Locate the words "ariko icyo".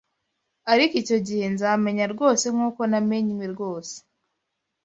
0.71-1.17